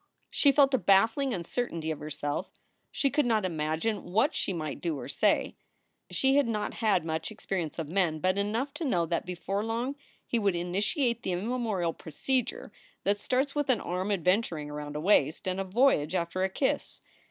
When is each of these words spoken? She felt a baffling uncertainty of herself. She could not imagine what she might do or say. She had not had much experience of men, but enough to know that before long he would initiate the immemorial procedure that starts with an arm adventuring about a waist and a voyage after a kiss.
She 0.31 0.51
felt 0.51 0.73
a 0.73 0.79
baffling 0.79 1.31
uncertainty 1.31 1.91
of 1.91 1.99
herself. 1.99 2.57
She 2.89 3.11
could 3.11 3.27
not 3.27 3.45
imagine 3.45 4.03
what 4.03 4.33
she 4.33 4.51
might 4.51 4.81
do 4.81 4.97
or 4.97 5.07
say. 5.07 5.55
She 6.09 6.37
had 6.37 6.47
not 6.47 6.73
had 6.73 7.05
much 7.05 7.29
experience 7.29 7.77
of 7.77 7.87
men, 7.87 8.17
but 8.17 8.35
enough 8.35 8.73
to 8.73 8.83
know 8.83 9.05
that 9.05 9.27
before 9.27 9.63
long 9.63 9.95
he 10.25 10.39
would 10.39 10.55
initiate 10.55 11.21
the 11.21 11.33
immemorial 11.33 11.93
procedure 11.93 12.71
that 13.03 13.21
starts 13.21 13.53
with 13.53 13.69
an 13.69 13.79
arm 13.79 14.11
adventuring 14.11 14.71
about 14.71 14.95
a 14.95 14.99
waist 14.99 15.47
and 15.47 15.59
a 15.59 15.63
voyage 15.63 16.15
after 16.15 16.43
a 16.43 16.49
kiss. 16.49 16.99